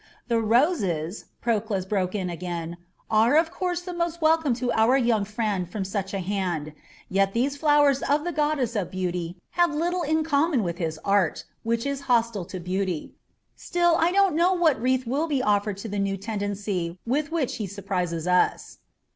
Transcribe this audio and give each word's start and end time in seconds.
"The 0.29 0.41
roses," 0.41 1.25
Proclus 1.41 1.85
broke 1.85 2.15
in 2.15 2.27
again, 2.27 2.77
"are 3.11 3.37
of 3.37 3.51
course 3.51 3.81
the 3.81 3.93
most 3.93 4.19
welcome 4.19 4.55
to 4.55 4.71
our 4.71 4.97
young 4.97 5.25
friend 5.25 5.69
from 5.69 5.85
such 5.85 6.11
a 6.15 6.25
hand; 6.25 6.73
yet 7.07 7.33
these 7.33 7.55
flowers 7.55 8.01
of 8.01 8.23
the 8.23 8.31
goddess 8.31 8.75
of 8.75 8.89
Beauty 8.89 9.37
have 9.51 9.75
little 9.75 10.01
in 10.01 10.23
common 10.23 10.63
with 10.63 10.79
his 10.79 10.97
art, 11.05 11.43
which 11.61 11.85
is 11.85 12.01
hostile 12.09 12.45
to 12.45 12.59
beauty. 12.59 13.13
Still, 13.55 13.95
I 13.99 14.07
do 14.09 14.15
not 14.17 14.33
know 14.33 14.53
what 14.53 14.81
wreath 14.81 15.05
will 15.05 15.27
be 15.27 15.43
offered 15.43 15.77
to 15.77 15.87
the 15.87 15.99
new 15.99 16.17
tendency 16.17 16.97
with 17.05 17.31
which 17.31 17.57
he 17.57 17.67
surprised 17.67 18.27
us." 18.27 18.79